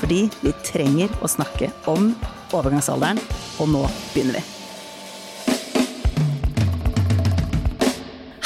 [0.00, 2.12] Fordi vi trenger å snakke om
[2.54, 3.20] overgangsalderen,
[3.60, 4.44] og nå begynner vi.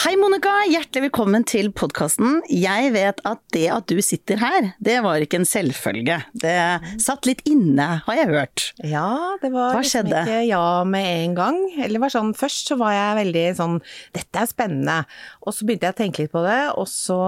[0.00, 0.49] Hei, Monica!
[0.69, 2.42] Hjertelig velkommen til podkasten.
[2.52, 6.18] Jeg vet at det at du sitter her, det var ikke en selvfølge.
[6.37, 6.52] Det
[7.01, 8.66] satt litt inne, har jeg hørt.
[8.84, 10.20] Ja, det var Hva liksom skjedde?
[10.28, 11.60] ikke ja med en gang.
[11.80, 13.78] Eller var sånn, først så var jeg veldig sånn
[14.16, 14.98] dette er spennende.
[15.41, 17.20] Og så begynte jeg å tenke litt på det, og så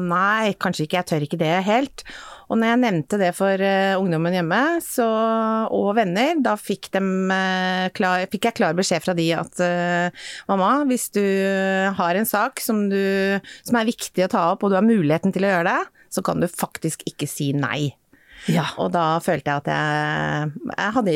[0.00, 2.08] nei, kanskje ikke, jeg tør ikke det helt.
[2.52, 5.06] Og når jeg nevnte det for eh, ungdommen hjemme så,
[5.72, 10.26] og venner, da fikk, dem, eh, klar, fikk jeg klar beskjed fra de at eh,
[10.50, 11.22] mamma, hvis du
[11.96, 13.00] har en sak som, du,
[13.66, 16.22] som er viktig å ta opp, og du har muligheten til å gjøre det, så
[16.24, 17.94] kan du faktisk ikke si nei.
[18.50, 18.66] Ja.
[18.82, 21.12] Og da følte jeg at jeg, jeg hadde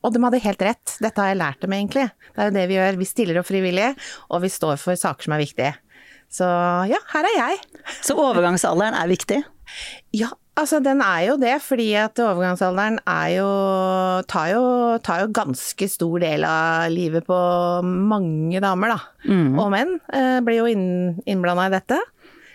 [0.00, 2.08] Og de hadde helt rett, dette har jeg lært dem egentlig.
[2.34, 3.92] Det er jo det vi gjør, vi stiller opp frivillig,
[4.32, 5.72] og vi står for saker som er viktige.
[6.30, 6.46] Så
[6.90, 7.60] ja, her er jeg.
[8.06, 9.40] Så overgangsalderen er viktig?
[10.14, 10.30] Ja,
[10.60, 13.48] altså den er jo det, fordi at overgangsalderen er jo
[14.30, 14.62] tar jo,
[15.04, 17.38] tar jo ganske stor del av livet på
[17.84, 19.00] mange damer, da.
[19.60, 20.88] Og menn eh, blir jo inn,
[21.28, 21.98] innblanda i dette.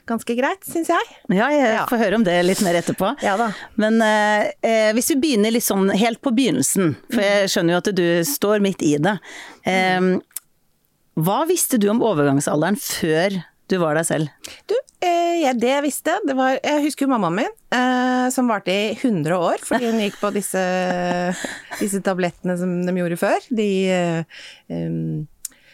[0.05, 1.05] Ganske greit, syns jeg.
[1.33, 1.85] Ja, jeg Ja.
[1.89, 3.15] får høre om det litt mer etterpå.
[3.25, 3.47] Ja da.
[3.81, 7.81] Men eh, eh, hvis vi begynner litt sånn helt på begynnelsen, for jeg skjønner jo
[7.81, 9.15] at du står midt i det.
[9.65, 10.11] Eh,
[11.25, 13.39] hva visste du om overgangsalderen før
[13.71, 14.29] du var deg selv?
[14.69, 18.49] Du, eh, jeg, det jeg visste, det var Jeg husker jo mammaen min, eh, som
[18.51, 20.65] varte i 100 år, fordi hun gikk på disse,
[21.81, 23.47] disse tablettene som de gjorde før.
[23.53, 23.69] De
[24.71, 25.25] um,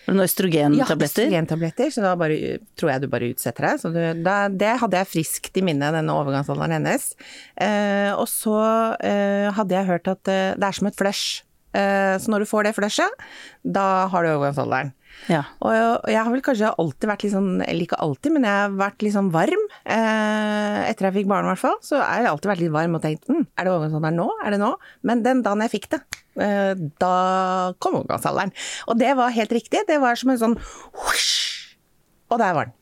[0.09, 1.27] noen østrogentabletter?
[1.27, 3.81] østrogentabletter, så da bare, tror jeg du bare utsetter deg.
[3.83, 7.11] Så du, da, det hadde jeg friskt i minne, denne overgangsalderen hennes.
[7.55, 8.57] Eh, og så
[8.97, 11.43] eh, hadde jeg hørt at eh, det er som et flush.
[11.77, 13.27] Eh, så når du får det flushet,
[13.63, 14.91] da har du overgangsalderen.
[15.29, 15.43] Ja.
[15.61, 18.55] Og og jeg har vel kanskje alltid vært litt sånn, eller ikke alltid, men jeg
[18.57, 19.63] har vært litt sånn varm.
[19.85, 22.95] Eh, etter jeg fikk barn i hvert fall, så har jeg alltid vært litt varm
[22.97, 24.27] og tenkt hm, er det overgangsalderen nå?
[24.45, 24.71] Er det nå?
[25.07, 26.01] Men den dagen jeg fikk det,
[26.41, 26.73] eh,
[27.03, 27.13] da
[27.83, 28.53] kom overgangsalderen.
[28.87, 29.83] Og det var helt riktig.
[29.87, 31.75] Det var som en sånn whoosh,
[32.31, 32.77] og der var den.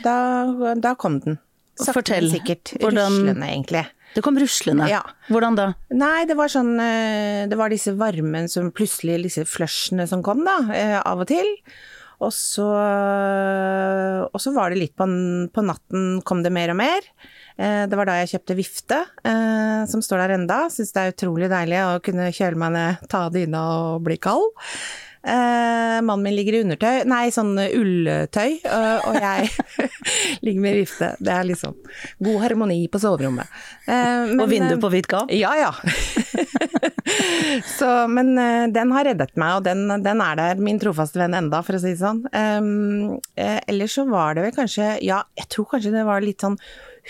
[0.02, 1.38] Da, da kom den.
[1.78, 2.72] Sakte, Fortell, sikkert.
[2.80, 3.86] hvordan- Ruslende, egentlig.
[4.14, 4.88] Det kom ruslende.
[4.88, 5.02] Ja.
[5.28, 5.74] Hvordan da?
[5.90, 10.42] Nei, det var sånn eh, Det var disse varmen som plutselig Disse flushene som kom,
[10.44, 11.44] da, eh, av og til.
[12.20, 12.64] Og så
[14.32, 15.04] Og så var det litt på,
[15.52, 17.00] på natten kom det mer og mer.
[17.58, 20.66] Eh, Det var da jeg kjøpte vifte, eh, som står der enda.
[20.72, 23.62] Syns det er utrolig deilig å kunne kjøle meg ned, ta dyna
[23.96, 24.52] og bli kald.
[25.26, 29.48] Eh, mannen min ligger i undertøy, nei sånn ulltøy, og, jeg
[30.46, 31.08] ligger med vifte.
[31.18, 31.74] Det er liksom
[32.22, 33.50] god harmoni på soverommet.
[33.88, 35.32] Men, Og vindu på vidt gap?
[35.34, 35.72] Ja, ja.
[37.78, 38.36] så, men
[38.70, 41.82] den har reddet meg, og den, den er der, min trofaste venn enda, for å
[41.82, 42.22] si det sånn.
[42.30, 46.44] Um, eh, ellers så var det vel kanskje, ja, jeg tror kanskje det var litt
[46.46, 46.58] sånn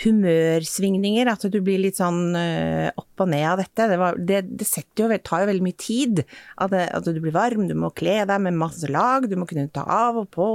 [0.03, 3.89] humørsvingninger, at du blir litt sånn eh, opp og ned av dette.
[3.89, 4.67] Det, var, det, det
[5.01, 6.23] jo, tar jo veldig mye tid.
[6.61, 9.47] At, det, at du blir varm, du må kle deg med masse lag, du må
[9.49, 10.47] kunne ta av og på.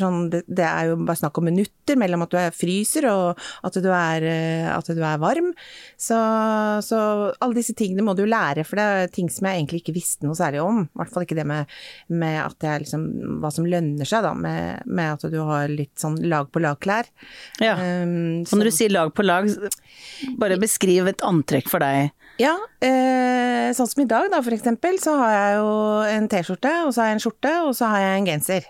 [0.00, 3.42] Sånn, det, det er jo bare snakk om minutter mellom at du er fryser og
[3.66, 5.52] at du er, eh, at du er varm.
[6.00, 6.16] Så,
[6.86, 7.00] så
[7.36, 10.26] alle disse tingene må du lære, for det er ting som jeg egentlig ikke visste
[10.26, 10.84] noe særlig om.
[10.86, 11.76] I hvert fall ikke det med,
[12.08, 13.06] med at det er liksom
[13.42, 17.10] hva som lønner seg, da, med, med at du har litt sånn lag på lag-klær.
[17.62, 17.76] Ja.
[17.76, 19.48] Um, Og når du sier lag på lag,
[20.40, 22.12] bare beskriv et antrekk for deg.
[22.40, 22.54] Ja,
[22.84, 25.74] eh, sånn som i dag da, for eksempel, så har jeg jo
[26.12, 28.66] en T-skjorte, og så har jeg en skjorte, og så har jeg en genser.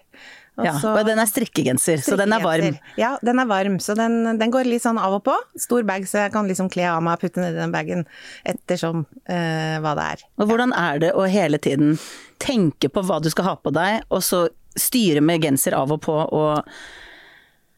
[0.56, 2.78] Og Ja, og den er strikkegenser, så den er varm.
[2.96, 5.34] Ja, den er varm, så den, den går litt sånn av og på.
[5.60, 8.06] Stor bag, så jeg kan liksom kle av meg og putte nedi den bagen
[8.48, 10.24] ettersom eh, hva det er.
[10.40, 11.98] Og hvordan er det å hele tiden
[12.40, 14.46] tenke på hva du skal ha på deg, og så
[14.76, 16.64] styre med genser av og på og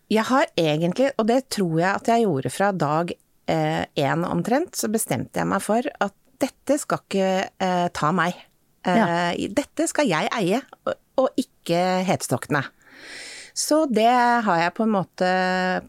[0.09, 3.11] Jeg har egentlig, og det tror jeg at jeg gjorde fra dag
[3.49, 7.31] én omtrent, så bestemte jeg meg for at dette skal ikke
[7.65, 8.37] eh, ta meg.
[8.87, 10.61] Eh, Dette skal jeg eie,
[11.19, 12.63] og, ikke hetstoktene.
[13.59, 14.07] Så det
[14.47, 15.29] har jeg på en måte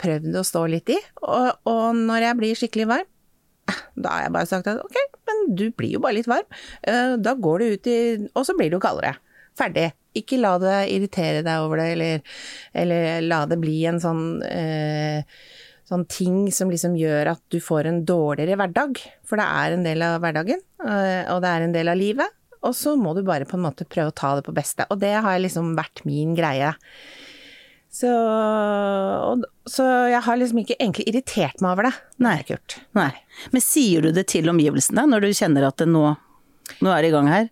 [0.01, 0.97] prøvd å stå litt i.
[1.21, 3.09] Og, og når jeg blir skikkelig varm,
[3.93, 4.97] da har jeg bare sagt at ok,
[5.29, 6.47] men du blir jo bare litt varm.
[6.81, 7.99] Eh, Da går du ut i
[8.33, 9.13] Og så blir det jo kaldere.
[9.59, 9.91] Ferdig.
[10.17, 12.21] Ikke la det irritere deg over det, eller,
[12.73, 15.21] eller la det bli en sånn eh,
[15.89, 18.99] Sånn ting som liksom gjør at du får en dårligere hverdag.
[19.25, 22.35] For det er en del av hverdagen, eh, og det er en del av livet.
[22.67, 24.85] Og så må du bare på en måte prøve å ta det på beste.
[24.91, 26.75] Og det har liksom vært min greie.
[27.89, 31.93] Så, og, så jeg har liksom ikke egentlig irritert meg over det.
[32.21, 32.37] Nei.
[32.45, 32.81] Det.
[32.99, 33.11] Nei.
[33.55, 36.03] Men sier du det til omgivelsene når du kjenner at det nå,
[36.83, 37.49] nå er det i gang her?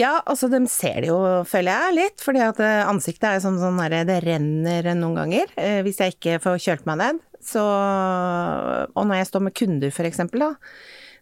[0.00, 2.24] Ja, altså de ser det jo, føler jeg, litt.
[2.24, 5.52] Fordi at eh, ansiktet er jo sånn derre Det renner noen ganger.
[5.60, 7.22] Eh, hvis jeg ikke får kjølt meg ned.
[7.42, 10.52] Så Og når jeg står med kunder, eksempel, da,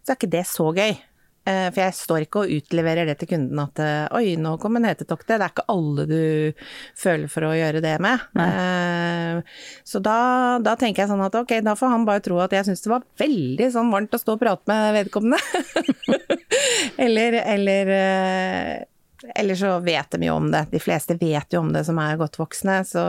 [0.01, 0.93] så er ikke det så gøy.
[1.41, 4.77] Eh, For jeg står ikke og utleverer det til kunden at eh, oi, nå kom
[4.77, 5.39] en hetetokte.
[5.39, 6.61] Det er ikke alle du
[7.01, 8.27] føler for å gjøre det med.
[8.37, 9.41] Nei.
[9.87, 12.69] Så da, da tenker jeg sånn at ok, da får han bare tro at jeg
[12.69, 15.41] syns det var veldig sånn varmt å stå og prate med vedkommende.
[17.07, 18.75] eller, eller eh,
[19.35, 20.63] eller så vet de jo om det.
[20.71, 23.03] De fleste vet jo om det som er godt voksne, så,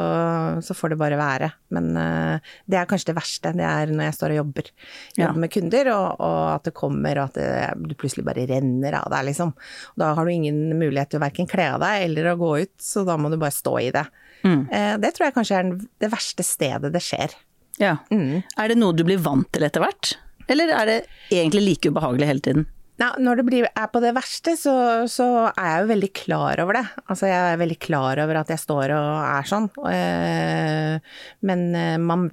[0.64, 1.48] så får det bare være.
[1.72, 3.52] Men uh, det er kanskje det verste.
[3.56, 4.68] Det er når jeg står og jobber.
[5.16, 5.30] Jobber Ja.
[5.44, 9.08] med kunder, og, og at det kommer, og at det, du plutselig bare renner av
[9.14, 9.54] deg, liksom.
[9.94, 12.52] Og da har du ingen mulighet til å verken kle av deg eller å gå
[12.66, 14.04] ut, så da må du bare stå i det.
[14.42, 14.60] Mm.
[14.68, 15.72] Uh, det tror jeg kanskje er
[16.02, 17.34] det verste stedet det skjer.
[17.80, 17.96] Ja.
[18.12, 18.42] Mm.
[18.60, 20.16] Er det noe du blir vant til etter hvert?
[20.50, 20.96] Eller er det
[21.32, 22.64] egentlig like ubehagelig hele tiden?
[23.02, 24.72] Nei, når det blir, er på det verste, så,
[25.10, 26.84] så er jeg jo veldig klar over det.
[27.06, 29.68] Altså, jeg er veldig klar over at jeg står og er sånn.
[29.90, 31.14] Eh,
[31.48, 32.28] Men eh, man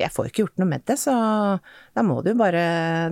[0.00, 1.14] Jeg får jo ikke gjort noe med det, så
[1.94, 2.62] da må det jo bare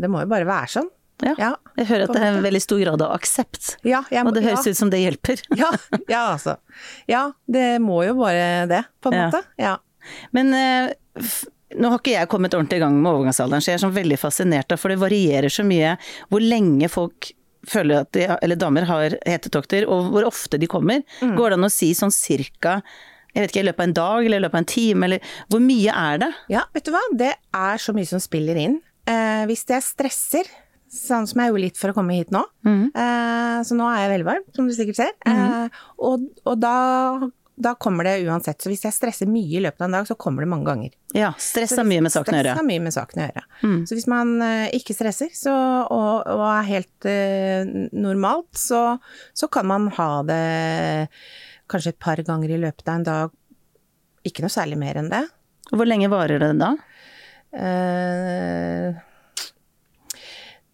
[0.03, 0.89] Det må jo bare være sånn.
[1.23, 1.35] Ja.
[1.39, 1.51] Ja,
[1.81, 3.73] Jeg hører at det er en veldig stor grad av aksept.
[3.87, 5.43] Ja, jeg, Og det høres ja, ut som det hjelper.
[5.63, 5.71] ja,
[6.07, 6.55] ja, altså.
[7.11, 9.43] Ja, det må jo bare det, på en måte.
[9.59, 9.77] Ja.
[10.37, 10.93] Men eh,
[11.77, 14.19] nå har ikke jeg kommet ordentlig i gang med overgangsalderen, så jeg er sånn veldig
[14.21, 15.97] fascinert av, for det varierer så mye
[16.31, 17.33] hvor lenge folk
[17.69, 21.03] føler at de, eller damer har hetetokter, og hvor ofte de kommer.
[21.21, 21.35] Mm.
[21.39, 22.79] Går det an å si sånn cirka,
[23.35, 25.35] jeg vet ikke, i løpet av en dag, eller i løpet av en time, eller
[25.53, 26.31] hvor mye er det?
[26.55, 28.79] Ja, vet du hva, det er så mye som spiller inn.
[29.09, 30.49] Eh, hvis jeg stresser,
[30.89, 34.15] sånn som jeg gjorde litt for å komme hit nå, eh, så nå er jeg
[34.15, 36.77] veldig varm, som du sikkert ser, eh, og, og da,
[37.59, 38.61] da kommer det uansett.
[38.63, 40.93] Så hvis jeg stresser mye i løpet av en dag, så kommer det mange ganger.
[41.17, 42.57] Ja, stress har mye med saken å Stress gjøre.
[42.61, 43.43] har mye med saken å gjøre.
[43.89, 45.55] Så hvis man eh, ikke stresser så,
[45.91, 48.83] og, og er helt uh, normalt, så,
[49.35, 50.45] så kan man ha det
[51.69, 53.35] kanskje et par ganger i løpet av en dag.
[54.29, 55.25] Ikke noe særlig mer enn det.
[55.73, 56.71] Hvor lenge varer det da?
[57.59, 58.95] Uh,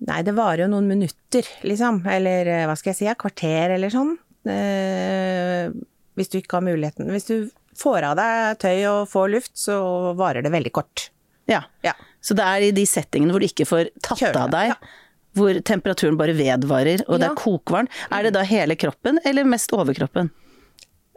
[0.04, 2.04] nei, det varer jo noen minutter, liksom.
[2.12, 4.14] Eller hva skal jeg si, et kvarter eller sånn.
[4.44, 5.70] Eh,
[6.18, 7.10] hvis du ikke har muligheten.
[7.12, 7.36] Hvis du
[7.78, 9.76] får av deg tøy og får luft, så
[10.18, 11.08] varer det veldig kort.
[11.50, 11.64] Ja.
[11.84, 11.94] Ja.
[12.24, 15.18] Så det er i de settingene hvor du ikke får tatt Kjøle, av deg, ja.
[15.36, 17.92] hvor temperaturen bare vedvarer, og det er kokvarmt.
[18.14, 20.32] Er det da hele kroppen, eller mest overkroppen?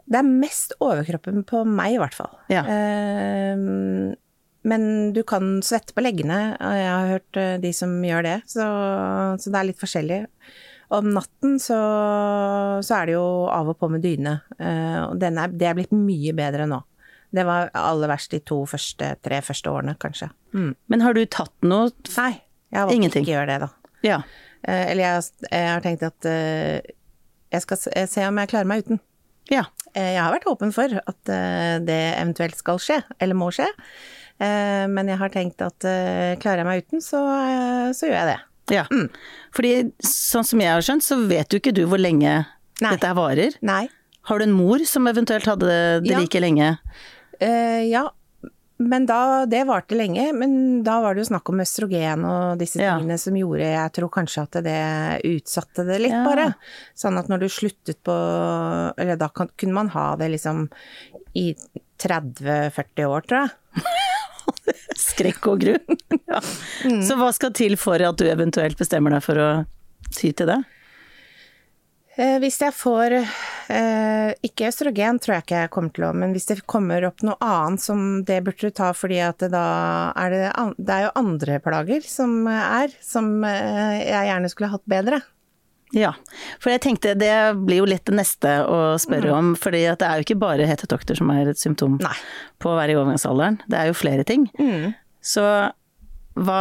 [0.08, 2.32] Det er mest overkroppen på meg, i hvert fall.
[2.52, 2.64] Ja.
[2.64, 4.16] Eh,
[4.68, 4.84] men
[5.16, 8.66] du kan svette på leggene, og jeg har hørt eh, de som gjør det, så,
[9.40, 10.22] så det er litt forskjellig.
[10.88, 11.78] Om natten så,
[12.84, 15.92] så er det jo av og på med dyne, eh, og den det er blitt
[15.92, 16.80] mye bedre nå.
[17.34, 20.30] Det var aller verst de to første, tre første årene, kanskje.
[20.56, 20.70] Mm.
[20.88, 22.38] Men har du tatt noe Nei,
[22.72, 23.92] jeg har valgt ikke gjøre det, da.
[24.06, 24.22] Ja.
[24.64, 26.94] Eh, eller jeg, jeg har tenkt at eh,
[27.52, 29.02] jeg skal se, se om jeg klarer meg uten.
[29.52, 29.66] ja.
[29.98, 31.30] Jeg har vært åpen for at
[31.82, 33.66] det eventuelt skal skje, eller må skje.
[34.38, 35.80] Men jeg har tenkt at
[36.38, 37.22] klarer jeg meg uten, så,
[37.96, 38.36] så gjør jeg det.
[38.70, 38.84] Ja.
[39.54, 42.46] Fordi sånn som jeg har skjønt, så vet jo ikke du hvor lenge
[42.80, 42.90] Nei.
[42.92, 43.56] dette her varer.
[43.62, 43.88] Nei.
[44.28, 45.66] Har du en mor som eventuelt hadde
[46.04, 46.18] det Ja.
[46.20, 46.78] like lenge?
[47.40, 48.08] Uh, ja,
[48.78, 52.76] men da Det varte lenge, men da var det jo snakk om østrogen og disse
[52.78, 52.98] Ja.
[52.98, 56.24] tingene som gjorde Jeg tror kanskje at det utsatte det litt, Ja.
[56.24, 56.54] bare.
[56.94, 58.14] Sånn at når du sluttet på
[58.98, 60.68] Eller da kan, kunne man ha det liksom
[61.34, 61.54] i
[61.98, 63.82] 30-40 år, tror jeg.
[65.08, 66.00] Skrekk og grunn.
[66.32, 66.40] ja.
[66.84, 67.02] Mm.
[67.06, 69.48] Så hva skal til for at du eventuelt bestemmer deg for å
[70.14, 70.58] ty til det?
[72.18, 76.32] Eh, Hvis jeg får eh, Ikke østrogen tror jeg ikke jeg kommer til å Men
[76.34, 79.66] hvis det kommer opp noe annet som det burde du ta fordi at det da
[80.18, 80.44] er det
[80.80, 85.22] Det er jo andre plager som er, som eh, jeg gjerne skulle hatt bedre.
[85.96, 86.12] Ja,
[86.60, 87.32] for jeg tenkte det
[87.64, 91.16] blir jo litt det neste å spørre om, fordi det er jo ikke bare hetetokter
[91.16, 92.12] som er et symptom Nei.
[92.60, 93.56] på å være i overgangsalderen.
[93.68, 94.48] Det er jo flere ting.
[95.24, 95.44] Så
[96.38, 96.60] hva,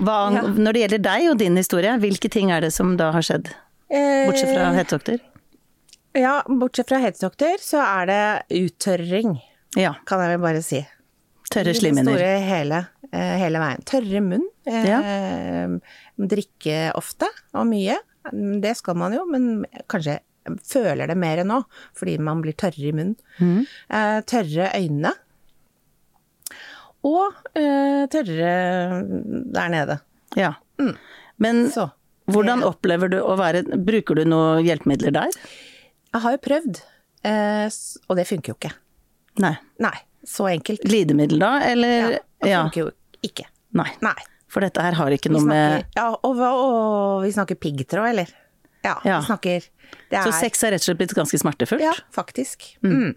[0.00, 0.42] hva Ja.
[0.48, 3.52] Når det gjelder deg og din historie, hvilke ting er det som da har skjedd?
[3.92, 5.20] Bortsett fra Eh, hetetokter?
[6.16, 8.24] Ja, bortsett fra hetetokter, så er det
[8.62, 9.40] uttørring.
[9.76, 9.94] Ja.
[10.04, 10.80] kan jeg vel bare si.
[11.52, 12.12] Tørre slimhinner.
[12.16, 13.84] store hele, eh, hele veien.
[13.84, 14.44] Tørre munn.
[14.66, 15.78] Eh,
[16.18, 17.96] Drikke ofte, og mye.
[18.62, 20.20] Det skal man jo, men kanskje
[20.66, 21.60] føler det mer nå,
[21.94, 23.16] fordi man blir tørrere i munnen.
[23.38, 23.66] Mm.
[23.90, 25.12] Eh, tørre øyne.
[27.06, 28.52] Og eh, tørre
[29.54, 29.98] der nede.
[30.38, 30.52] Ja.
[31.42, 31.88] Men Så.
[32.30, 35.30] hvordan opplever du å være Bruker du noen hjelpemidler der?
[36.12, 36.80] Jeg har jo prøvd,
[37.26, 37.66] eh,
[38.08, 38.72] og det funker jo ikke.
[39.42, 39.54] Nei.
[39.82, 39.94] Nei,
[40.28, 40.82] så enkelt.
[40.86, 41.94] Glidemiddel da, eller?
[41.98, 42.62] Ja, Det det Ja.
[42.66, 42.90] funker jo
[43.22, 43.46] ikke.
[43.72, 43.88] Nei.
[44.02, 44.18] Nei.
[44.52, 48.32] For dette her har ikke noe noe med ja, og, og vi snakker piggtråd, eller?
[48.84, 49.20] Ja, Ja.
[49.22, 49.62] vi snakker
[50.12, 51.80] er, Så sex er rett og slett blitt ganske smertefullt?
[51.84, 52.66] Ja, faktisk.
[52.84, 53.14] Mm.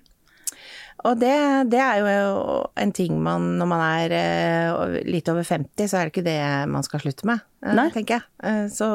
[1.06, 1.34] Og det,
[1.70, 6.08] det er jo en ting man, når man er eh, litt over 50, så er
[6.08, 6.38] det ikke det
[6.72, 7.90] man skal slutte med, eh, Nei.
[7.94, 8.26] tenker jeg.
[8.48, 8.88] Eh, Så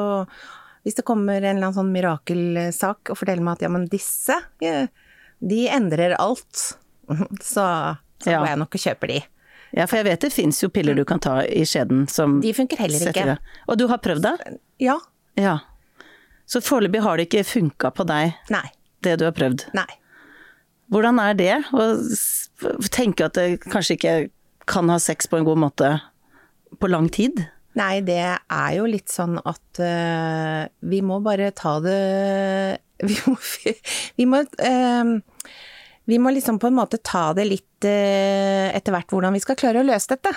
[0.83, 4.35] hvis det kommer en eller annen sånn mirakelsak og forteller meg at ja, men disse,
[4.61, 6.57] de endrer alt,
[7.53, 7.67] så,
[8.17, 8.39] så Ja.
[8.41, 9.21] går jeg nok og kjøper de.
[9.71, 12.51] Ja, for jeg vet det fins jo piller du kan ta i skjeden som De
[12.55, 13.37] funker heller ikke.
[13.71, 14.35] Og du har prøvd det?
[14.83, 14.97] Ja.
[15.39, 15.59] Ja.
[16.49, 18.65] Så foreløpig har det ikke funka på deg, Nei.
[19.05, 19.69] det du har prøvd.
[19.77, 19.87] Nei.
[20.91, 21.87] Hvordan er det å
[22.91, 24.15] tenke at det kanskje ikke
[24.67, 25.91] kan ha sex på en god måte
[26.79, 27.45] på lang tid?
[27.79, 31.99] Nei, det er jo litt sånn at uh, vi må bare ta det
[33.07, 33.33] Vi må,
[34.19, 35.07] vi må, eh,
[36.09, 39.59] vi må liksom på en måte ta det litt eh, etter hvert hvordan vi skal
[39.59, 40.33] klare å løse dette.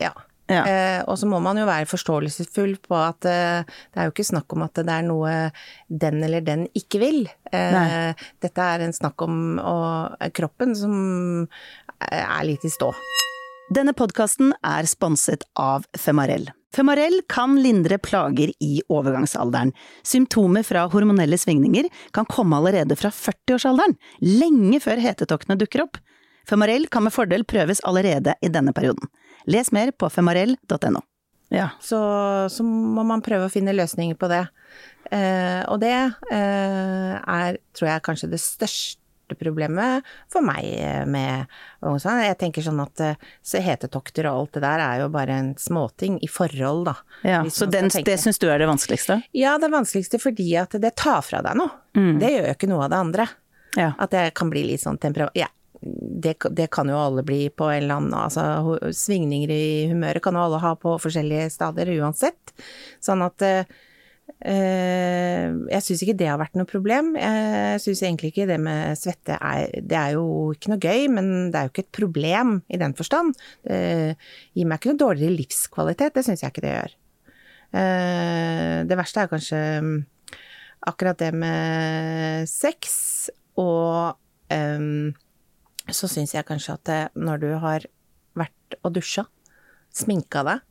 [0.00, 0.14] Ja.
[0.48, 0.62] Ja.
[0.64, 4.30] Eh, og så må man jo være forståelsesfull på at eh, det er jo ikke
[4.30, 5.34] snakk om at det er noe
[5.88, 7.20] den eller den ikke vil.
[7.52, 9.78] Eh, dette er en snakk om å,
[10.32, 10.94] kroppen som
[12.00, 12.92] er litt i stå.
[13.68, 16.46] Denne podkasten er sponset av Femarell.
[16.72, 19.74] Femarell kan lindre plager i overgangsalderen.
[20.00, 26.00] Symptomer fra hormonelle svingninger kan komme allerede fra 40-årsalderen, lenge før hetetoktene dukker opp.
[26.48, 29.12] Femarell kan med fordel prøves allerede i denne perioden.
[29.44, 31.04] Les mer på femarell.no.
[31.48, 31.70] Ja.
[31.80, 31.98] så,
[32.52, 34.42] så må man prøve å finne løsninger på det.
[35.12, 38.97] Eh, og det eh, er, tror jeg, kanskje det største
[39.36, 41.50] problemet for meg eh, med
[41.82, 42.22] ungdomsvann.
[42.24, 45.50] Jeg tenker sånn at eh, så hetetokter og alt det der er jo bare en
[45.60, 46.96] småting i forhold, da.
[47.26, 47.42] ja.
[47.52, 49.20] Så den, det syns du er det vanskeligste?
[49.36, 51.74] Ja, det vanskeligste fordi at det tar fra deg noe.
[51.92, 53.28] Det gjør jo ikke noe av det andre.
[53.76, 53.92] Ja.
[53.98, 55.36] At det kan bli litt sånn temperament...
[55.38, 55.48] Ja,
[55.80, 60.34] det, det kan jo alle bli på en eller annen Altså svingninger i humøret kan
[60.34, 62.54] jo alle ha på forskjellige stader uansett.
[63.04, 63.68] Sånn at eh,
[64.38, 67.14] Jeg syns ikke det har vært noe problem.
[67.18, 71.30] Jeg syns egentlig ikke det med svette er Det er jo ikke noe gøy, men
[71.50, 73.34] det er jo ikke et problem i den forstand.
[73.64, 73.80] Det
[74.54, 76.94] gir meg ikke noe dårligere livskvalitet, det syns jeg ikke det gjør.
[77.78, 79.96] Eh, det verste er kanskje mm,
[80.92, 82.94] akkurat det med sex,
[83.58, 84.14] og
[84.54, 85.10] ehm,
[85.88, 87.88] så syns jeg kanskje at når du har
[88.38, 89.26] vært og dusja,
[89.98, 90.64] sminka deg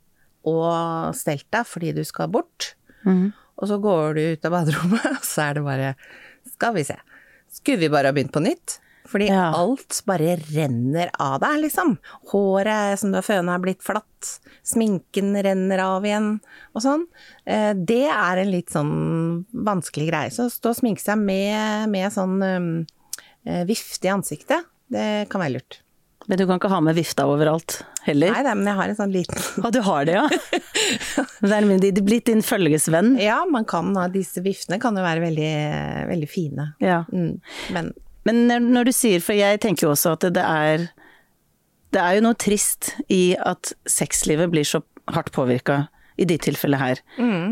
[0.47, 2.75] og stelt deg fordi du skal bort,
[3.07, 3.31] Mhm.
[3.57, 5.93] Og så går du ut av baderommet, og så er det bare
[6.53, 6.95] Skal vi se.
[7.51, 8.79] Skulle vi bare ha begynt på nytt?
[9.07, 9.53] Fordi Ja.
[9.55, 11.93] alt bare renner av deg, liksom.
[12.33, 14.33] Håret som du har føna er blitt flatt.
[14.67, 16.41] Sminken renner av igjen,
[16.75, 17.05] og sånn.
[17.45, 20.29] Eh, Det er en litt sånn vanskelig greie.
[20.35, 22.85] Så stå og sminke seg med, med sånn um,
[23.45, 25.79] eh, vifte i ansiktet, det kan være lurt.
[26.27, 28.33] Men du kan ikke ha med vifta overalt heller?
[28.35, 30.25] Nei, nei, men jeg har en sånn liten Å, du har det, ja?
[31.47, 33.13] det er de- blitt din følgesvenn?
[33.21, 35.51] Ja, man kan ha disse viftene, kan jo være veldig,
[36.11, 36.69] veldig fine.
[36.83, 37.03] Ja.
[37.13, 37.39] Mm.
[37.75, 37.93] Men
[38.27, 40.89] Men når- du sier, for jeg tenker jo også at det er
[41.95, 45.85] Det er jo noe trist i at sexlivet blir så hardt påvirka
[46.19, 46.99] i ditt tilfelle her.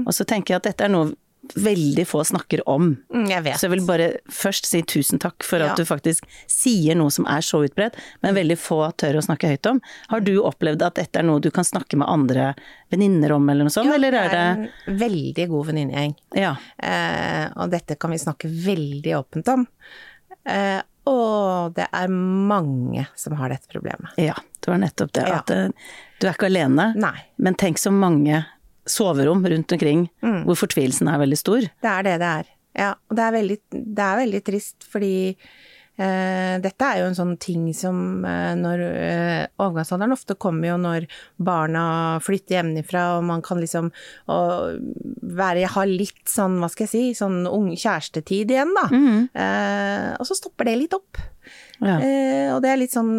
[0.03, 1.13] Og så tenker jeg at dette er noe
[1.53, 2.97] veldig få snakker om.
[3.13, 3.55] mm, jeg vet.
[3.59, 5.71] Så jeg vil bare først si tusen takk for Ja.
[5.71, 9.47] at du faktisk sier noe som er så utbredt, men veldig få tør å snakke
[9.53, 9.81] høyt om.
[10.09, 12.55] Har du opplevd at dette er noe du kan snakke med andre
[12.91, 14.41] venninner om, eller noe sånt, Ja, eller er det
[14.87, 16.15] en veldig god venninnegjeng.
[16.35, 16.55] Ja.
[16.79, 19.67] Eh, og dette kan vi snakke veldig åpent om.
[20.45, 24.09] Eh, og det er mange som har dette problemet.
[24.17, 25.27] Ja, det var nettopp det.
[25.27, 25.39] Ja.
[25.43, 25.67] At eh,
[26.19, 26.93] du er ikke alene.
[26.97, 27.17] Nei.
[27.37, 28.43] Men tenk så mange
[28.85, 30.43] soverom rundt omkring Mm.
[30.45, 31.61] hvor fortvilelsen er veldig stor.
[31.61, 32.45] Det er det det er.
[32.75, 35.35] Ja, og det er veldig, det er veldig trist, fordi
[35.97, 40.75] eh, dette er jo en sånn ting som eh, når eh, Overgangsalderen ofte kommer jo
[40.83, 41.05] når
[41.39, 41.85] barna
[42.19, 43.87] flytter hjemmefra, og man kan liksom
[44.27, 44.75] og
[45.23, 48.85] være, ha litt sånn, hva skal jeg si, sånn ung kjærestetid igjen, da.
[48.91, 49.23] Mm.
[49.31, 51.15] Eh, og så stopper det litt opp.
[51.79, 51.95] Ja.
[52.03, 53.09] Eh, og det er litt sånn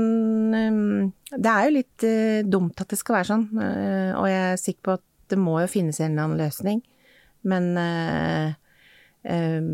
[0.56, 2.04] um, Det er jo litt
[2.48, 3.44] dumt at det skal være sånn,
[4.16, 6.80] og jeg er sikker på at det må jo finnes en eller annen løsning.
[7.46, 8.54] Men eh,
[9.30, 9.68] eh,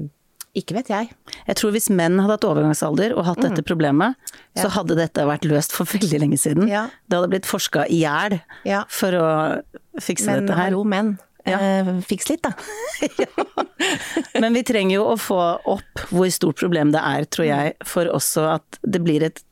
[0.58, 1.10] Ikke vet jeg.
[1.46, 4.18] Jeg tror hvis menn hadde hatt overgangsalder og hatt dette problemet,
[4.58, 6.68] så hadde dette vært løst for veldig lenge siden.
[6.68, 6.86] Ja.
[7.08, 8.82] Det hadde blitt forska i hjel Ja.
[8.92, 9.28] for å
[10.00, 10.68] fikse Men dette her.
[10.68, 11.14] Men hallo, menn.
[11.42, 12.52] Eh, fiks litt, da.
[14.42, 15.38] Men vi trenger jo å få
[15.72, 19.42] opp hvor stort problem det er, tror jeg, for også at det blir et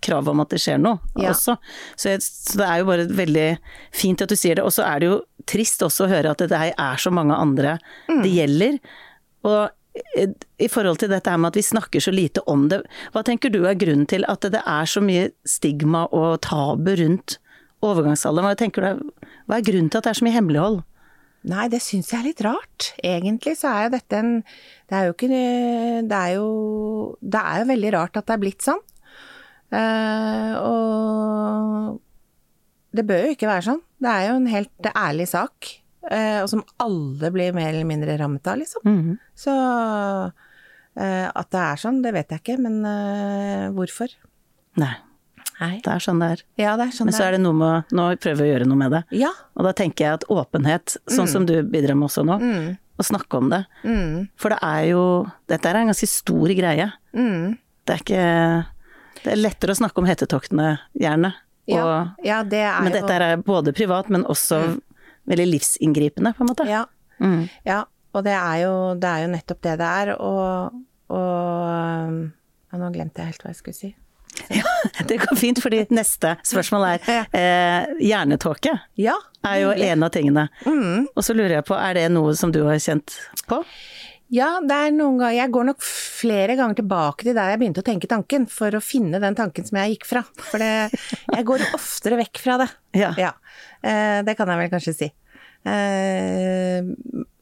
[0.00, 1.30] krav om at det skjer noe Ja.
[1.32, 1.56] også.
[1.96, 3.48] Så, jeg, så det er jo bare veldig
[3.92, 4.64] fint at du sier det.
[4.64, 7.78] Og så er det jo trist også å høre at det er så mange andre
[8.08, 8.22] Mm.
[8.22, 8.78] det gjelder.
[9.44, 9.70] Og
[10.16, 13.24] i- i forhold til dette her med at vi snakker så lite om det, hva
[13.24, 17.38] tenker du er grunnen til at det er så mye stigma og tabu rundt
[17.82, 18.46] overgangsalderen?
[18.50, 19.10] Hva tenker du,
[19.48, 20.84] hva er grunnen til at det er så mye hemmelighold?
[21.42, 22.90] Nei, det syns jeg er litt rart.
[23.02, 24.44] Egentlig så er jo dette en
[24.90, 25.28] Det er jo ikke
[26.08, 28.80] Det er jo Det er jo veldig rart at det er blitt sånn.
[29.70, 32.00] Eh, og
[32.96, 33.82] det bør jo ikke være sånn.
[34.02, 35.76] Det er jo en helt ærlig sak.
[36.10, 38.82] uh, og som alle blir mer eller mindre rammet av, liksom.
[38.88, 39.18] Mhm.
[39.36, 42.80] Så uh, at det er sånn, det vet jeg ikke, men
[43.76, 44.08] hvorfor?
[44.80, 44.94] Nei,
[45.60, 45.74] Nei.
[45.84, 46.42] det er sånn det er.
[46.58, 48.78] Ja, det er sånn Men så er det noe med Nå prøve å gjøre noe
[48.80, 49.02] med det.
[49.20, 49.30] Ja.
[49.58, 52.78] Og da tenker jeg at åpenhet, sånn som du bidrar med også nå, Mm.
[52.98, 53.62] å snakke om det.
[53.84, 54.28] Mm.
[54.40, 55.04] For det er jo
[55.48, 56.90] Dette er en ganske stor greie.
[57.14, 57.58] Mm.
[57.86, 58.66] Det er ikke
[59.24, 61.34] Det er lettere å snakke om hetetoktene, gjerne.
[61.70, 64.60] Og, ja, det er men dette er både privat, men også
[65.30, 66.66] veldig livsinngripende, på en måte.
[66.66, 66.84] Ja.
[67.20, 67.44] Mm.
[67.68, 67.84] Ja,
[68.16, 70.78] og det er jo, det er jo nettopp det det er, og,
[71.12, 72.14] og
[72.70, 73.92] ja, Nå glemte jeg helt hva jeg skulle si.
[74.56, 74.64] Ja,
[75.06, 78.76] Det går fint, fordi neste spørsmål er eh, hjernetåke.
[78.98, 79.16] Ja.
[79.46, 80.46] Er jo en av tingene.
[80.66, 81.08] Mm.
[81.14, 83.16] Og så lurer jeg på, er det noe som du har kjent
[83.50, 83.60] på?
[84.30, 87.82] Ja, det er noen ganger Jeg går nok flere ganger tilbake til der jeg begynte
[87.82, 90.22] å tenke tanken, for å finne den tanken som jeg gikk fra.
[90.50, 91.00] For det,
[91.34, 92.70] jeg går oftere vekk fra det.
[93.00, 93.10] Ja.
[93.18, 93.32] Ja.
[93.86, 95.06] Eh, det kan jeg vel kanskje si.
[95.70, 96.86] Eh,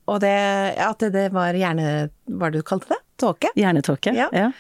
[0.09, 0.35] og det
[0.85, 2.09] At det, det var hjerne...
[2.28, 3.00] Hva var det du kalte det?
[3.21, 3.52] Tåke?
[3.59, 4.12] Hjernetåke?
[4.16, 4.28] Ja.
[4.33, 4.50] ja.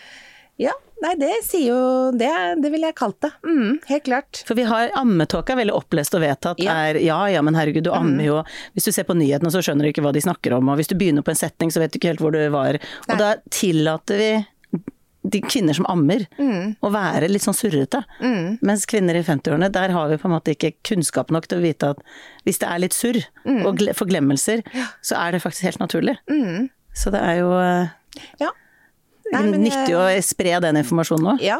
[0.58, 0.72] Ja.
[1.02, 1.80] Nei, det sier jo
[2.18, 2.28] Det,
[2.62, 3.30] det ville jeg kalt det.
[3.46, 4.40] Mm, helt klart.
[4.48, 6.72] For vi har ammetåke er veldig opplest og vedtatt Ja.
[6.74, 6.82] Mm.
[6.88, 8.38] er ja ja, men herregud, du ammer jo.
[8.74, 10.90] Hvis du ser på nyhetene så skjønner du ikke hva de snakker om, og hvis
[10.90, 12.80] du begynner på en setning så vet du ikke helt hvor du var.
[13.08, 14.30] Og da tillater vi
[15.28, 16.22] de kvinner som ammer
[16.80, 18.00] å være litt sånn surrete.
[18.22, 18.58] Mm.
[18.64, 21.64] Mens kvinner i 50-årene, der har vi på en måte ikke kunnskap nok til å
[21.66, 21.98] vite at
[22.46, 23.66] hvis det er litt surr Mm.
[23.66, 24.62] og forglemmelser,
[25.02, 26.16] så er det faktisk helt naturlig.
[26.30, 26.70] Mm.
[26.94, 27.88] Så det er jo eh,
[28.40, 28.50] Ja.
[29.32, 31.36] Nei, men, nyttig å spre den informasjonen nå.
[31.44, 31.58] Ja.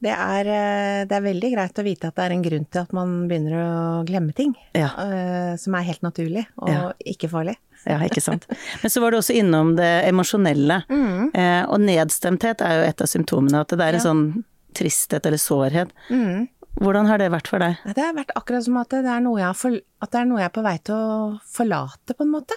[0.00, 2.80] Det er, eh, det er veldig greit å vite at det er en grunn til
[2.80, 4.54] at man begynner å glemme ting.
[4.74, 4.88] Ja.
[4.96, 6.92] eh, som er helt naturlig og Ja.
[7.04, 7.56] ikke farlig.
[7.86, 8.46] Ja, ikke sant.
[8.82, 10.82] Men så var du også innom det emosjonelle.
[11.34, 13.60] Eh, og nedstemthet er jo et av symptomene.
[13.60, 14.04] At det er en Mm.
[14.04, 14.08] Ja.
[14.10, 15.90] sånn tristhet eller sårhet.
[16.10, 16.48] Mm.
[16.80, 17.76] Hvordan har det vært for deg?
[17.94, 20.54] Det har vært akkurat som at det er noe jeg, for, er noe jeg er
[20.54, 22.54] på vei til å forlate, på en måte.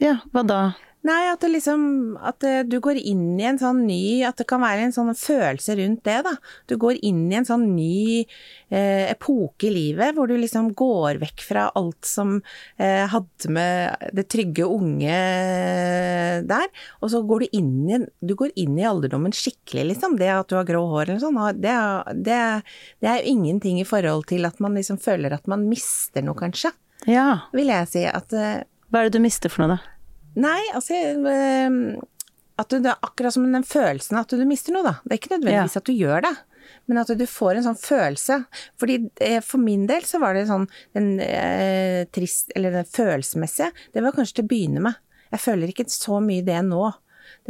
[0.00, 0.60] Ja, hva da?
[1.06, 1.82] Nei, at det liksom
[2.20, 5.14] At eh, du går inn i en sånn ny At det kan være en sånn
[5.16, 6.34] følelse rundt det, da.
[6.68, 11.20] Du går inn i en sånn ny eh, epoke i livet, hvor du liksom går
[11.22, 12.36] vekk fra alt som
[12.76, 15.16] eh, hadde med det trygge unge
[16.50, 16.68] der,
[17.00, 20.18] og så går du inn i Du går inn i alderdommen skikkelig, liksom.
[20.20, 21.74] Det at du har grå hår eller sånn, det,
[22.26, 22.40] det,
[23.00, 26.36] det er jo ingenting i forhold til at man liksom føler at man mister noe,
[26.38, 26.72] kanskje.
[27.08, 29.99] Ja, Vil jeg si at eh, hva er det du mister for noe da?
[30.38, 31.80] Nei, altså eh,
[32.60, 34.94] at du, Det akkurat som den følelsen at du mister noe, da.
[35.04, 36.32] Det er ikke nødvendigvis at du gjør det,
[36.90, 38.40] men at du får en sånn følelse.
[38.80, 43.70] Fordi eh, for min del så var det sånn den eh, trist Eller den følelsesmessige,
[43.94, 45.00] det var kanskje til å begynne med.
[45.30, 46.84] Jeg føler ikke så mye det nå.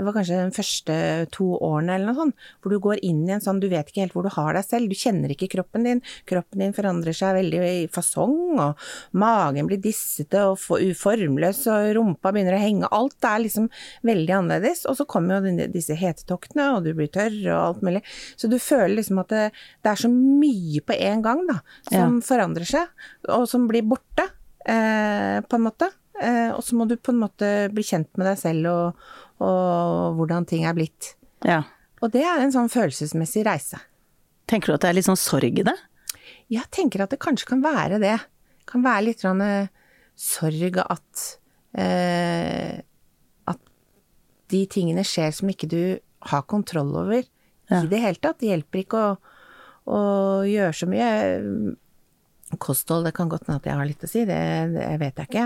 [0.01, 0.95] Det var kanskje de første
[1.35, 4.07] to årene eller noe sånt, hvor du går inn i en sånn, du vet ikke
[4.07, 7.37] helt hvor du har deg selv, du kjenner ikke kroppen din, kroppen din forandrer seg
[7.37, 8.81] veldig i fasong, og
[9.21, 13.69] magen blir dissete og for- uformløs, og rumpa begynner å henge, alt er liksom
[14.09, 18.03] veldig annerledes, og så kommer jo disse hetetoktene, og du blir tørr og alt mulig,
[18.41, 19.47] så du føler liksom at det,
[19.85, 21.61] det er så mye på en gang da,
[21.93, 22.89] som forandrer seg,
[23.29, 24.31] og som blir borte,
[24.65, 25.93] eh, på en måte,
[26.55, 29.05] og så må du på en måte bli kjent med deg selv og,
[29.41, 31.15] og hvordan ting er blitt.
[31.47, 31.63] Ja.
[32.01, 33.81] Og det er en sånn følelsesmessig reise.
[34.51, 35.77] Tenker du at det er litt sånn sorg i det?
[36.51, 38.17] Jeg tenker at det kanskje kan være det.
[38.69, 39.69] Kan være litt eh,
[40.19, 41.27] sorg at
[41.79, 42.81] eh,
[43.51, 43.61] At
[44.51, 45.83] de tingene skjer som ikke du
[46.33, 47.23] har kontroll over
[47.71, 47.85] Ja.
[47.85, 48.41] i det hele tatt.
[48.43, 49.13] Det hjelper ikke å,
[49.87, 50.01] å
[50.49, 51.11] gjøre så mye.
[52.59, 54.39] Kosthold, det kan godt hende at jeg har litt å si, det,
[54.75, 55.45] det vet jeg ikke.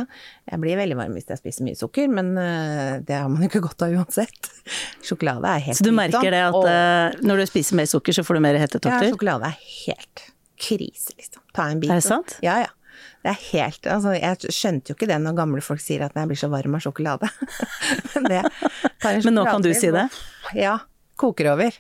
[0.51, 3.61] Jeg blir veldig varm hvis jeg spiser mye sukker, men eh, det har man ikke
[3.61, 4.51] godt av uansett.
[5.07, 8.13] Sjokolade er helt Så du merker det at og- eh, når du spiser mer sukker,
[8.17, 9.11] så får du mer Ja, hetetokter?
[9.13, 10.25] sjokolade er helt
[10.65, 11.43] krise, liksom.
[11.53, 11.91] Ta en bit.
[11.91, 12.39] Er det sant?
[12.43, 12.73] Ja, ja.
[13.25, 16.29] Det er helt Altså, jeg skjønte jo ikke det når gamle folk sier at jeg
[16.29, 17.29] blir så varm av sjokolade.
[18.15, 18.43] Men det
[19.25, 20.05] Men nå kan du si det?
[20.13, 20.79] og- Ja.
[21.17, 21.73] Koker over.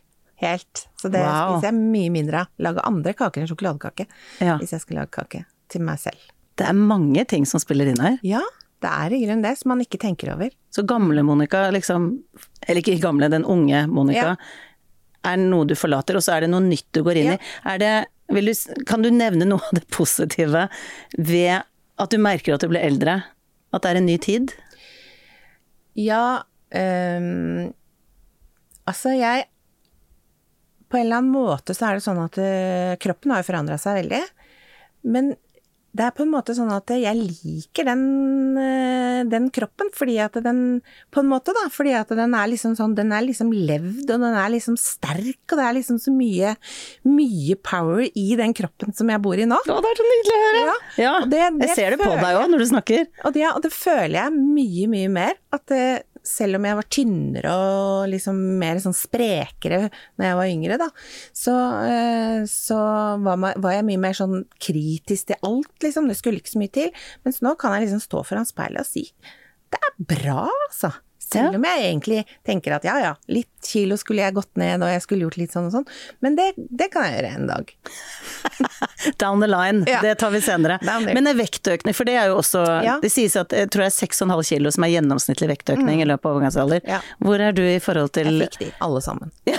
[0.44, 0.84] Helt.
[1.00, 1.56] Så det Wow.
[1.56, 2.48] spiser jeg mye mindre av.
[2.58, 4.06] Lage andre kaker enn sjokoladekake.
[4.44, 4.58] Ja.
[4.60, 6.20] Hvis jeg skal lage kake til meg selv.
[6.56, 8.18] Det er mange ting som spiller inn her.
[8.22, 8.42] Ja,
[8.84, 10.50] det er i grunnen det som man ikke tenker over.
[10.74, 12.22] Så gamle Monica, liksom
[12.68, 14.34] Eller ikke gamle, den unge Monica.
[14.34, 14.36] Ja.
[15.32, 17.38] Er noe du forlater, og så er det noe nytt du går inn Ja.
[17.38, 17.38] i.
[17.74, 17.92] Er det,
[18.30, 20.68] vil du, kan du nevne noe av det positive
[21.18, 21.62] ved
[21.98, 23.22] at du merker at du blir eldre?
[23.72, 24.52] At det er en ny tid?
[25.96, 26.42] Ja,
[26.74, 27.72] um
[28.86, 29.46] altså jeg
[30.94, 33.80] På en eller annen måte så er det sånn at eh, kroppen har jo forandra
[33.82, 34.22] seg veldig.
[35.10, 35.34] Men
[35.94, 38.00] det er på en måte sånn at jeg liker den,
[38.58, 40.80] eh, den kroppen, fordi at den
[41.14, 41.68] På en måte, da.
[41.70, 45.44] Fordi at den er liksom sånn Den er liksom levd, og den er liksom sterk,
[45.52, 46.56] og det er liksom så mye
[47.06, 49.54] Mye power i den kroppen som jeg bor i nå.
[49.54, 50.64] Å, det er så nydelig å høre!
[50.64, 53.06] Ja, Ja, det- det jeg ser det på deg òg når du snakker.
[53.24, 55.38] Og det, og det føler jeg mye, mye mer.
[55.54, 59.82] At eh, selv om jeg var tynnere og liksom mer sånn sprekere
[60.16, 60.88] når jeg var yngre, da,
[61.36, 62.78] så, eh, så
[63.24, 66.08] var, ma- var jeg mye mer sånn kritisk til alt, liksom.
[66.08, 66.92] Det skulle ikke så mye til.
[67.28, 69.08] Mens nå kan jeg liksom stå foran speilet og si
[69.74, 70.92] det er bra, altså.
[71.34, 74.90] Selv om jeg egentlig tenker at ja ja, litt kilo skulle jeg gått ned og
[74.92, 75.86] jeg skulle gjort litt sånn og sånn,
[76.24, 77.72] men det, det kan jeg gjøre en dag.
[79.22, 80.00] Down the line, Ja.
[80.04, 80.78] det tar vi senere.
[80.84, 82.98] Men en vektøkning, for det er jo også Ja.
[83.02, 86.28] Det sies at jeg tror det er 6,5 kilo som er gjennomsnittlig vektøkning i løpet
[86.28, 86.84] av overgangsalder.
[86.84, 86.92] Mm.
[86.96, 87.00] Ja.
[87.24, 89.32] Hvor er du i forhold til Jeg fikk de, alle sammen.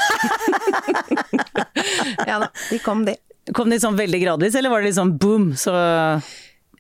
[2.30, 3.16] ja da, de kom de.
[3.54, 5.76] Kom de sånn veldig gradvis, eller var det sånn boom, så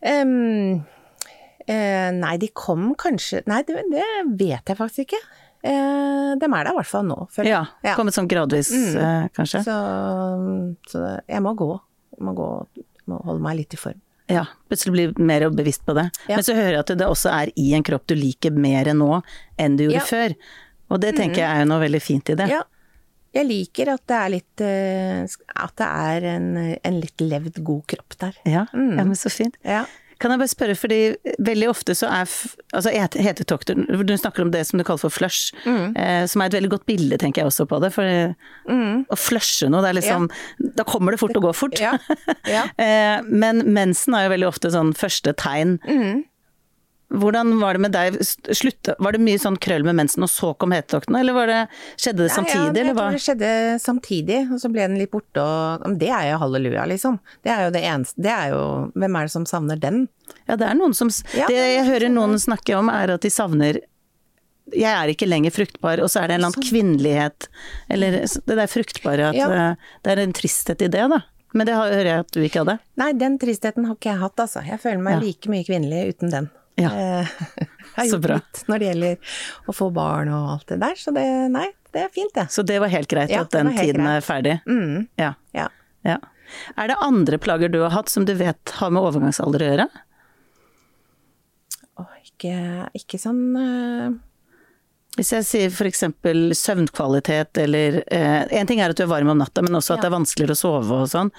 [0.06, 0.84] Em,
[1.68, 4.06] eh, nei, de kom kanskje Nei, det, det
[4.40, 5.22] vet jeg faktisk ikke.
[5.66, 7.90] Eh, de er der i hvert fall nå, føler Ja, jeg.
[7.92, 7.96] Ja.
[7.98, 9.64] kommet sånn gradvis, eh, kanskje?
[9.66, 9.78] Så,
[10.92, 11.72] så jeg må gå.
[12.16, 12.50] Jeg må gå,
[13.10, 14.02] må holde meg litt i form.
[14.32, 16.08] Ja, plutselig bli mer bevisst på det.
[16.30, 16.38] Ja.
[16.40, 19.20] Men så hører jeg at det også er i en kropp du liker mer nå
[19.62, 20.06] enn du gjorde Ja.
[20.10, 20.34] før.
[20.90, 22.48] Og det tenker jeg er jo noe veldig fint i det.
[22.50, 22.64] Ja.
[23.36, 25.26] Jeg liker at det er litt eh,
[25.60, 26.46] At det er en,
[26.88, 28.38] en litt levd, god kropp der.
[28.48, 29.58] Ja, ja, men så fint.
[29.66, 29.84] Ja.
[30.20, 31.00] Kan jeg bare spørre, fordi
[31.44, 32.26] veldig ofte så er
[32.76, 33.76] Altså het- hetetokter
[34.06, 36.86] Du snakker om det som du kaller for flush, eh, som er et veldig godt
[36.86, 37.94] bilde, tenker jeg også på det.
[37.94, 38.04] For
[38.68, 40.30] å flushe noe, det er liksom
[40.76, 41.80] Da kommer det fort og går fort.
[41.80, 41.98] Ja.
[42.48, 42.64] Ja.
[42.80, 45.80] eh, men mensen er jo veldig ofte sånn første tegn.
[47.22, 48.18] Hvordan var det med deg?
[48.56, 51.60] Slutte, var det mye sånn krøll med mensen, og så kom hetetoktene, eller var det,
[51.98, 53.08] skjedde det samtidig, ja, eller jeg hva?
[53.08, 53.52] tror det skjedde
[53.86, 57.20] samtidig, og så ble den litt borte, og Det er jo halleluja, liksom.
[57.44, 58.62] Det er jo det eneste Det er jo
[58.96, 60.08] Hvem er det som savner den?
[60.48, 63.30] Ja, det er noen som Ja, Det jeg hører noen snakke om, er at de
[63.34, 63.80] savner
[64.74, 67.46] jeg er ikke lenger fruktbar, og så er det en eller annen kvinnelighet,
[67.94, 69.50] eller det der fruktbare at Ja.
[69.54, 71.20] eh, det er en tristhet i det, da.
[71.54, 72.80] Men det hører jeg at du ikke hadde.
[72.98, 74.66] Nei, den tristheten har ikke jeg hatt, altså.
[74.66, 75.20] Jeg føler meg Ja.
[75.22, 76.50] like mye kvinnelig uten den.
[76.76, 76.92] Ja.
[76.92, 77.28] Eh,
[77.96, 79.34] har Så gjort når det gjelder
[79.72, 82.48] å få barn og alt det der, så det Nei, det er fint, det.
[82.52, 84.18] Så det var helt greit Ja, at den tiden greit.
[84.18, 84.56] er ferdig.
[84.68, 85.34] Mm, Ja.
[85.56, 85.70] ja.
[86.04, 86.18] ja.
[86.78, 89.88] Er det andre plager du har hatt som du vet har med overgangsalder å gjøre?
[92.04, 92.56] Åh, ikke,
[93.00, 94.16] ikke sånn uh...
[95.16, 99.40] Hvis jeg sier eksempel søvnkvalitet eller eh, En ting er at du er varm om
[99.40, 101.32] natta, men også at det er vanskeligere å sove og sånn.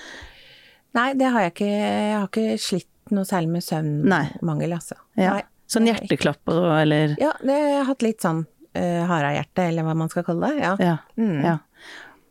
[0.97, 1.69] Nei, det har jeg ikke.
[1.69, 4.99] Jeg har ikke slitt noe særlig med søvnmangel, altså.
[5.21, 5.39] Ja.
[5.71, 9.97] Sånn hjerteklapp og eller Ja, det, jeg har hatt litt sånn uh, harehjerte, eller hva
[9.99, 10.63] man skal kalle det.
[10.63, 10.75] Ja.
[10.83, 10.97] Ja.
[11.19, 11.41] Mm.
[11.43, 11.57] ja.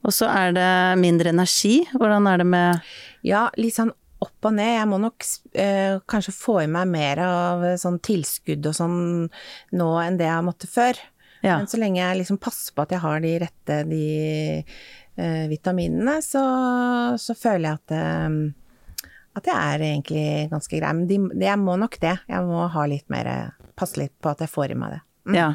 [0.05, 1.79] Og så er det mindre energi.
[1.95, 2.91] Hvordan er det med
[3.25, 3.91] Ja, litt sånn
[4.23, 4.71] opp og ned.
[4.77, 8.99] Jeg må nok uh, kanskje få i meg mer av eh, sånn tilskudd og sånn
[9.75, 11.01] nå enn det jeg har måttet før.
[11.45, 11.59] Ja.
[11.59, 14.05] Men så lenge jeg liksom passer på at jeg har de rette de
[15.19, 16.43] uh, vitaminene, så,
[17.21, 18.39] så føler jeg at eh,
[19.35, 20.91] at jeg er egentlig ganske grei.
[20.95, 22.15] Men de, jeg må nok det.
[22.31, 23.31] Jeg må ha litt mer
[23.75, 24.99] Passe litt på at jeg får i meg det.
[25.35, 25.49] Ja.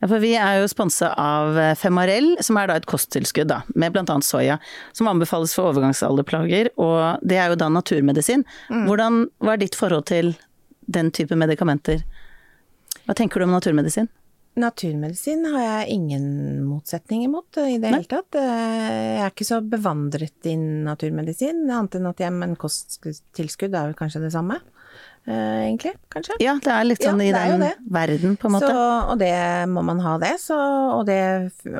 [0.00, 3.94] ja, for vi er jo sponsa av Femarell, som er da et kosttilskudd da, med
[4.00, 4.56] annet soya,
[4.90, 8.42] som anbefales for overgangsalderplager, og det er jo da naturmedisin.
[8.72, 10.32] Hvordan, hva er ditt forhold til
[10.90, 12.02] den type medikamenter?
[13.06, 14.10] Hva tenker du om naturmedisin?
[14.60, 16.26] Naturmedisin har jeg ingen
[16.68, 18.36] motsetning imot eh, i det hele tatt.
[18.38, 23.74] Eh, Jeg er ikke så bevandret i naturmedisin, annet enn at jeg med en kosttilskudd
[23.74, 24.60] er vel kanskje det samme,
[25.26, 26.38] eh, egentlig, kanskje.
[26.44, 28.70] Ja, det er litt Ja, sånn i det er den verden, på en måte.
[28.70, 29.34] Så, og det
[29.74, 30.58] må man ha det, så,
[31.00, 31.20] og det,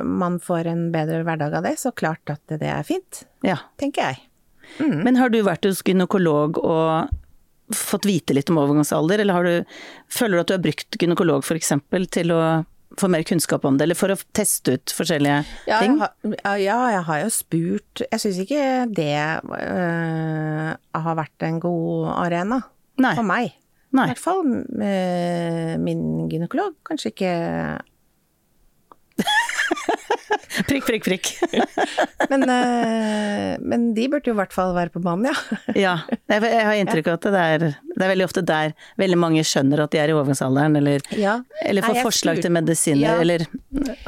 [0.03, 3.61] man får en bedre hverdag av det, så klart at det er fint, Ja.
[3.79, 4.25] tenker jeg.
[4.81, 7.07] Men har du vært hos gynekolog og
[7.73, 9.75] fått vite litt om overgangsalder, eller har du,
[10.11, 12.41] føler du at du har brukt gynekolog for eksempel til å
[12.99, 15.97] få mer kunnskap om det, eller for å teste ut forskjellige Ja, ting?
[15.97, 18.61] jeg har, ja, jeg har jo spurt Jeg syns ikke
[18.95, 19.09] det
[19.43, 20.69] øh,
[21.01, 22.61] har vært en god arena.
[23.01, 23.15] Nei.
[23.17, 23.51] For meg.
[23.95, 24.41] I hvert fall
[24.83, 26.73] eh, min gynekolog.
[26.87, 27.33] Kanskje ikke
[30.69, 31.27] Prikk, prikk, prikk.
[32.31, 35.57] Men, eh, men de burde jo i hvert fall være på banen, ja.
[35.85, 35.93] Ja.
[36.31, 39.83] Jeg, har inntrykk av at det er, det er veldig ofte der veldig mange skjønner
[39.83, 41.35] at de er i overgangsalderen, eller, Ja.
[41.61, 43.19] eller får Nei, forslag spurte- til medisiner, Ja.
[43.21, 43.45] eller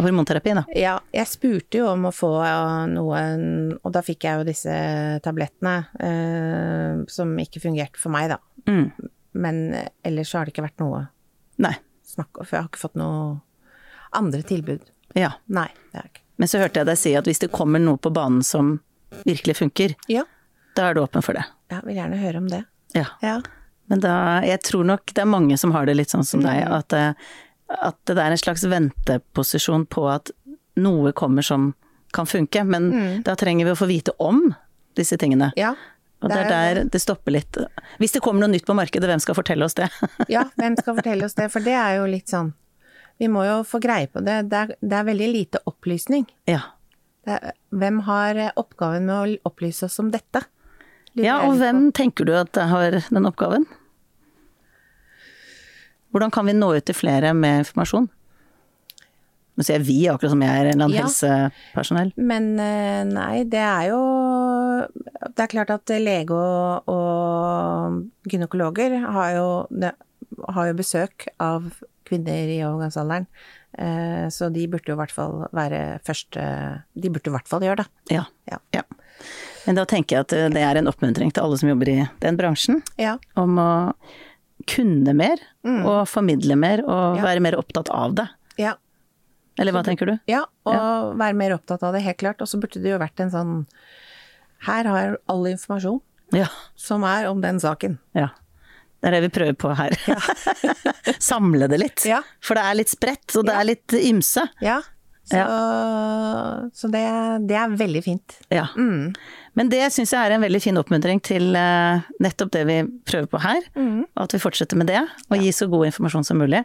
[0.01, 0.65] hormonterapi, da.
[0.75, 2.31] Ja, jeg spurte jo om å få
[2.91, 4.73] noen, og da fikk jeg jo disse
[5.25, 8.39] tablettene, eh, som ikke fungerte for meg, da.
[8.67, 8.87] Mm.
[9.37, 11.05] Men eh, ellers så har det ikke vært noe
[11.61, 11.75] Nei.
[12.07, 13.41] snakk om, for jeg har ikke fått noe
[14.17, 14.81] andre tilbud.
[15.15, 15.31] Ja.
[15.47, 16.21] Nei, det er ikke.
[16.37, 18.79] Men så hørte jeg deg si at hvis det kommer noe på banen som
[19.25, 20.23] virkelig funker, Ja,
[20.75, 21.45] da er du åpen for det.
[21.71, 22.65] jeg vil gjerne høre om det.
[22.93, 23.05] Ja.
[23.21, 23.41] Ja.
[23.89, 26.65] Men da, jeg tror nok det er mange som har det litt sånn som deg,
[26.67, 26.71] Mm.
[26.73, 27.15] at, det-
[27.81, 30.31] at det er en slags venteposisjon på at
[30.75, 31.73] noe kommer som
[32.13, 34.53] kan funke, men da trenger vi å få vite om
[34.95, 35.51] disse tingene.
[35.55, 35.57] Mm.
[35.57, 35.75] Ja.
[36.21, 37.57] Og det er der det stopper litt.
[37.99, 39.89] Hvis det kommer noe nytt på markedet, hvem skal fortelle oss det?
[40.29, 41.51] Ja, hvem skal fortelle oss det?
[41.51, 42.53] For det er jo litt sånn
[43.19, 44.43] Vi må jo få greie på det.
[44.51, 46.27] Det er, det er veldig lite opplysning.
[46.49, 46.61] ja.
[47.27, 50.39] Det er, hvem har eh, oppgaven med å opplyse oss om dette?
[51.17, 53.65] Lurer ja, og hvem tenker du at har den oppgaven?
[56.13, 58.07] Hvordan kan vi nå ut til flere med informasjon?
[59.57, 61.03] Nå sier jeg vi, akkurat som jeg er en eller annen Ja.
[61.09, 62.11] helsepersonell.
[62.15, 64.01] Men eh, nei, det er jo
[65.35, 69.91] Det er klart at lege og, og gynekologer har jo, det,
[70.47, 71.71] har jo besøk av
[72.07, 73.27] kvinner i overgangsalderen.
[73.77, 76.41] Eh, Så de burde jo i hvert fall være første
[76.95, 77.87] De burde i hvert fall gjøre det.
[78.15, 78.23] Ja.
[78.49, 78.57] Ja.
[78.73, 78.81] ja.
[79.67, 82.37] Men da tenker jeg at det er en oppmuntring til alle som jobber i den
[82.39, 83.17] bransjen, Ja.
[83.35, 83.69] om å
[84.67, 88.27] kunne mer, og formidle mer, og være mer opptatt av det.
[88.57, 88.75] ja.
[89.59, 90.19] Eller hva tenker du?
[90.29, 92.41] Ja, og være mer opptatt av det, helt klart.
[92.41, 93.53] Og så burde det jo vært en sånn
[94.67, 95.99] Her har all informasjon
[96.31, 96.45] Ja.
[96.75, 97.97] som er om den saken.
[98.13, 98.27] ja.
[98.97, 99.93] Det er det vi prøver på her.
[101.21, 102.05] Samle det litt.
[102.09, 102.21] Ja.
[102.43, 103.59] For det er litt spredt, og det Ja.
[103.61, 104.47] er litt ymse.
[104.63, 104.79] Ja.
[105.27, 105.41] Så,
[106.73, 107.01] så det,
[107.49, 108.37] det er veldig fint.
[108.53, 108.67] Ja.
[108.79, 109.11] Mm.
[109.59, 112.77] Men det syns jeg er en veldig fin oppmuntring til eh, nettopp det vi
[113.09, 113.59] prøver på her.
[113.75, 114.05] Mm.
[114.05, 116.63] Og at vi fortsetter med det, og gir så god informasjon som mulig.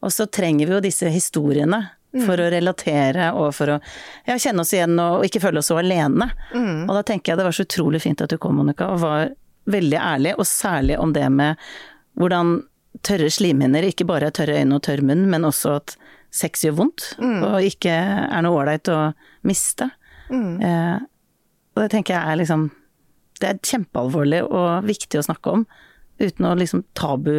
[0.00, 2.22] Og så trenger vi jo disse historiene Mm.
[2.24, 3.74] for å relatere og for å
[4.24, 6.30] ja, kjenne oss igjen og, og ikke føle oss så alene.
[6.56, 6.86] Mm.
[6.88, 9.26] Og da tenker jeg det var så utrolig fint at du kom, Monica, og var
[9.68, 11.56] veldig ærlig, og særlig om det med
[12.18, 12.56] hvordan
[13.06, 15.96] tørre slimhinner ikke bare er tørre øyne og tørr munn, men også at
[16.34, 17.42] sex gjør vondt, Mm.
[17.46, 19.14] og ikke er noe ålreit å
[19.48, 19.90] miste.
[20.30, 20.98] Eh,
[21.76, 22.70] og det tenker jeg er liksom
[23.40, 25.66] Det er kjempealvorlig og viktig å snakke om,
[26.20, 27.30] uten å liksom tabu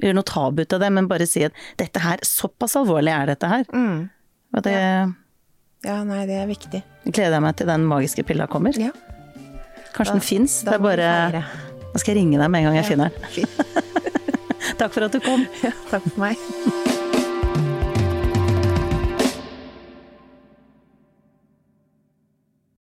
[0.00, 3.26] gjøre noe tabu ut av det, men bare si at dette her, såpass alvorlig er
[3.26, 3.64] dette her.
[3.74, 4.08] Mm.
[4.56, 4.72] Og det
[5.84, 6.80] Ja, nei, det er viktig.
[7.04, 8.72] gleder jeg meg til den magiske pilla kommer.
[8.80, 8.90] Ja,
[9.94, 10.60] Kanskje den fins.
[10.66, 11.10] Det er bare.
[11.92, 13.46] Da skal jeg ringe deg med en gang jeg finner den.
[14.80, 15.46] Takk for at du kom.
[15.62, 16.83] Ja, takk for meg.